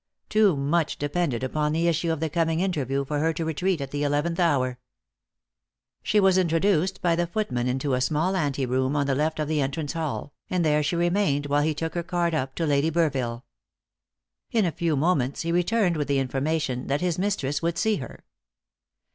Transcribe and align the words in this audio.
Too 0.29 0.57
much 0.57 0.97
depended 0.97 1.43
upon 1.43 1.73
the 1.73 1.87
issue 1.87 2.11
of 2.11 2.21
the 2.21 2.27
coming 2.31 2.59
interview 2.59 3.05
for 3.05 3.19
her 3.19 3.31
to 3.33 3.45
retreat 3.45 3.81
at 3.81 3.91
the 3.91 4.01
eleventh 4.01 4.39
hour. 4.39 4.79
She 6.01 6.19
was 6.19 6.39
introduced 6.39 7.03
by 7.03 7.15
the 7.15 7.27
footman 7.27 7.67
into 7.67 7.93
a 7.93 8.01
small 8.01 8.35
anteroom 8.35 8.95
on 8.95 9.05
the 9.05 9.13
left 9.13 9.39
of 9.39 9.47
the 9.47 9.61
entrance 9.61 9.93
hall, 9.93 10.33
and 10.49 10.65
there 10.65 10.81
she 10.81 10.95
remained 10.95 11.45
while 11.45 11.61
he 11.61 11.75
took 11.75 11.93
her 11.93 12.01
card 12.01 12.33
up 12.33 12.55
to 12.55 12.65
Lady 12.65 12.89
Burville. 12.89 13.43
In 14.49 14.65
a 14.65 14.71
few 14.71 14.95
moments 14.97 15.41
he 15.43 15.51
returned 15.51 15.95
with 15.97 16.07
the 16.07 16.17
information 16.17 16.87
that 16.87 17.01
his 17.01 17.19
mistress 17.19 17.61
would 17.61 17.77
see 17.77 17.97
her. 17.97 18.23